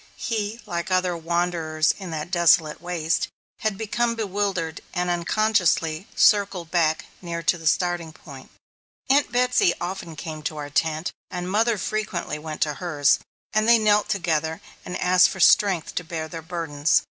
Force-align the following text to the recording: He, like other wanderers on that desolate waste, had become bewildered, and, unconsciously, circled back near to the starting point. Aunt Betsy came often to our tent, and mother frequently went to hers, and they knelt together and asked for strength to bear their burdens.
He, 0.17 0.59
like 0.65 0.89
other 0.89 1.15
wanderers 1.15 1.93
on 1.99 2.09
that 2.09 2.31
desolate 2.31 2.81
waste, 2.81 3.27
had 3.59 3.77
become 3.77 4.15
bewildered, 4.15 4.81
and, 4.95 5.11
unconsciously, 5.11 6.07
circled 6.15 6.71
back 6.71 7.05
near 7.21 7.43
to 7.43 7.55
the 7.55 7.67
starting 7.67 8.11
point. 8.11 8.49
Aunt 9.11 9.31
Betsy 9.31 9.67
came 9.67 9.77
often 9.79 10.41
to 10.45 10.57
our 10.57 10.71
tent, 10.71 11.11
and 11.29 11.51
mother 11.51 11.77
frequently 11.77 12.39
went 12.39 12.61
to 12.61 12.73
hers, 12.81 13.19
and 13.53 13.69
they 13.69 13.77
knelt 13.77 14.09
together 14.09 14.59
and 14.83 14.97
asked 14.97 15.29
for 15.29 15.39
strength 15.39 15.93
to 15.93 16.03
bear 16.03 16.27
their 16.27 16.41
burdens. 16.41 16.99